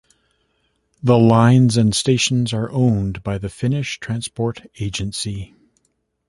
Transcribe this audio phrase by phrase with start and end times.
[1.03, 5.53] The lines and the stations are owned by the Finnish Transport Agency.